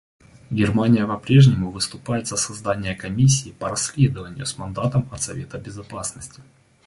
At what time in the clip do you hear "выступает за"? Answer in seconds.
1.69-2.35